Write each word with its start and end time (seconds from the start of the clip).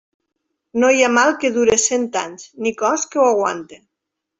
No 0.83 0.89
hi 0.93 1.03
ha 1.03 1.11
mal 1.19 1.35
que 1.45 1.53
dure 1.59 1.77
cent 1.85 2.11
anys, 2.25 2.51
ni 2.67 2.77
cos 2.85 3.09
que 3.13 3.25
ho 3.25 3.33
aguante. 3.33 3.85